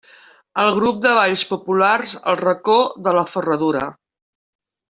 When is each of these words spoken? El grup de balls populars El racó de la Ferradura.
El 0.61 0.71
grup 0.77 1.01
de 1.03 1.11
balls 1.17 1.43
populars 1.51 2.17
El 2.33 2.39
racó 2.41 2.81
de 3.09 3.17
la 3.19 3.27
Ferradura. 3.37 3.85